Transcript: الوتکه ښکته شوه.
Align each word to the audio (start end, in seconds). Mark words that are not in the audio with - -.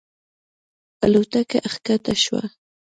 الوتکه 1.05 1.59
ښکته 1.73 2.13
شوه. 2.23 2.43